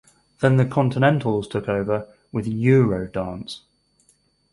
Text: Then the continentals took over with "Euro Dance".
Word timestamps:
Then 0.39 0.57
the 0.57 0.65
continentals 0.65 1.47
took 1.47 1.69
over 1.69 2.07
with 2.31 2.47
"Euro 2.47 3.05
Dance". 3.07 3.61